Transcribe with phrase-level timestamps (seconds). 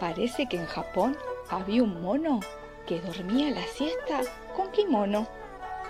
[0.00, 1.16] Parece que en Japón
[1.50, 2.40] había un mono
[2.86, 4.20] que dormía la siesta
[4.56, 5.26] con kimono.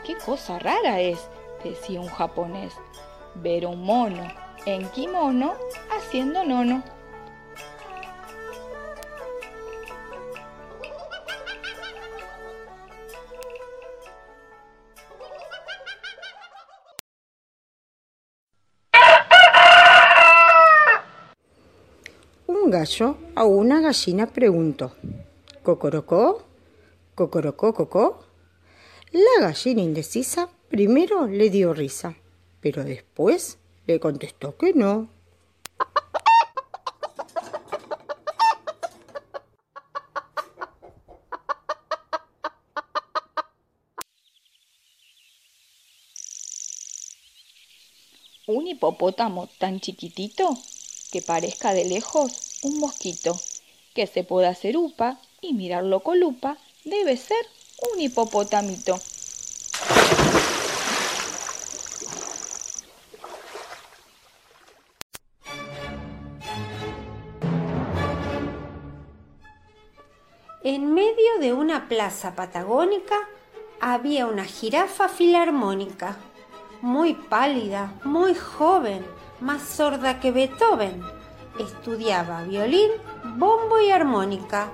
[0.04, 1.28] ¡Qué cosa rara es!
[1.62, 2.74] decía un japonés.
[3.34, 4.26] Ver un mono
[4.66, 5.54] en kimono
[5.96, 6.82] haciendo nono.
[22.68, 24.94] Un gallo a una gallina preguntó,
[25.62, 26.42] ¿Cocorocó?
[27.14, 28.26] ¿Cocorocó, cocó?
[29.10, 32.16] La gallina indecisa primero le dio risa,
[32.60, 35.08] pero después le contestó que no.
[48.46, 50.50] Un hipopótamo tan chiquitito
[51.10, 53.38] que parezca de lejos un mosquito,
[53.94, 57.44] que se pueda hacer upa y mirarlo con lupa, debe ser
[57.92, 58.98] un hipopotamito.
[70.64, 73.16] En medio de una plaza patagónica
[73.80, 76.18] había una jirafa filarmónica,
[76.82, 79.06] muy pálida, muy joven,
[79.40, 81.17] más sorda que Beethoven.
[81.58, 82.90] Estudiaba violín,
[83.36, 84.70] bombo y armónica